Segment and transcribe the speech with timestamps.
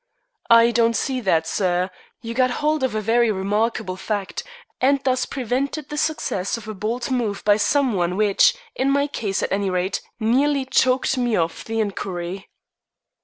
[0.49, 1.91] "I don't see that, sir.
[2.23, 4.41] You got hold of a very remarkable fact,
[4.81, 9.05] and thus prevented the success of a bold move by some one which, in my
[9.05, 12.49] case at any rate, nearly choked me off the inquiry."